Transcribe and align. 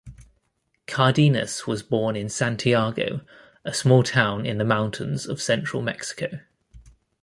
Cardenas 0.87 1.67
was 1.67 1.83
born 1.83 2.15
in 2.15 2.27
Santiago, 2.27 3.21
a 3.63 3.71
small 3.71 4.01
town 4.01 4.47
in 4.47 4.57
the 4.57 4.65
mountains 4.65 5.27
of 5.27 5.39
central 5.39 5.83
Mexico. 5.83 6.39